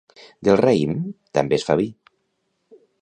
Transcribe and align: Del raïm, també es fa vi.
Del 0.47 0.57
raïm, 0.61 0.95
també 1.39 1.59
es 1.59 1.67
fa 1.69 1.77
vi. 1.83 1.89